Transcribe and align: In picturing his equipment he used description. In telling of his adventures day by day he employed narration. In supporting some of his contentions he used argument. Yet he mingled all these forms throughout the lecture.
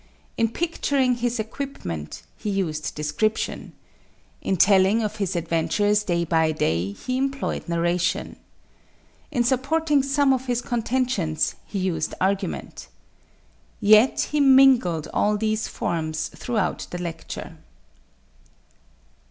In 0.35 0.47
picturing 0.49 1.17
his 1.17 1.39
equipment 1.39 2.23
he 2.35 2.49
used 2.49 2.95
description. 2.95 3.73
In 4.41 4.57
telling 4.57 5.03
of 5.03 5.17
his 5.17 5.35
adventures 5.35 6.01
day 6.03 6.25
by 6.25 6.53
day 6.53 6.93
he 6.93 7.19
employed 7.19 7.69
narration. 7.69 8.37
In 9.29 9.43
supporting 9.43 10.01
some 10.01 10.33
of 10.33 10.47
his 10.47 10.59
contentions 10.59 11.53
he 11.67 11.77
used 11.77 12.15
argument. 12.19 12.87
Yet 13.79 14.21
he 14.31 14.39
mingled 14.39 15.07
all 15.13 15.37
these 15.37 15.67
forms 15.67 16.29
throughout 16.29 16.87
the 16.89 16.97
lecture. 16.97 17.57